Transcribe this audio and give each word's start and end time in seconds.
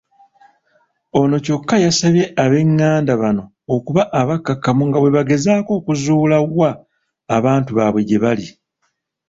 Ono 1.19 1.35
kyokka 1.45 1.75
yasabye 1.85 2.23
ab'engganda 2.43 3.13
bano 3.21 3.43
okuba 3.75 4.01
abakkakkamu 4.19 4.83
nga 4.87 4.97
bwebagezaako 4.99 5.71
okuzuula 5.79 6.35
wa 6.59 6.71
abantu 7.37 7.69
baabwe 7.77 8.01
gyebali. 8.09 8.47